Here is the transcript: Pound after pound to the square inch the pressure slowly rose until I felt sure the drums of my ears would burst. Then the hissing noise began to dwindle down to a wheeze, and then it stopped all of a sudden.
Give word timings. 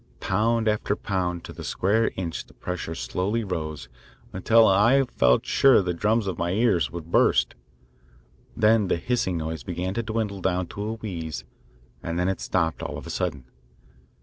Pound 0.19 0.67
after 0.67 0.95
pound 0.95 1.43
to 1.43 1.53
the 1.53 1.63
square 1.63 2.09
inch 2.15 2.47
the 2.47 2.55
pressure 2.55 2.95
slowly 2.95 3.43
rose 3.43 3.87
until 4.33 4.67
I 4.67 5.03
felt 5.03 5.45
sure 5.45 5.79
the 5.83 5.93
drums 5.93 6.25
of 6.25 6.39
my 6.39 6.53
ears 6.53 6.89
would 6.89 7.11
burst. 7.11 7.53
Then 8.57 8.87
the 8.87 8.97
hissing 8.97 9.37
noise 9.37 9.63
began 9.63 9.93
to 9.93 10.01
dwindle 10.01 10.41
down 10.41 10.65
to 10.69 10.81
a 10.81 10.93
wheeze, 10.93 11.43
and 12.01 12.17
then 12.17 12.29
it 12.29 12.41
stopped 12.41 12.81
all 12.81 12.97
of 12.97 13.05
a 13.05 13.11
sudden. 13.11 13.45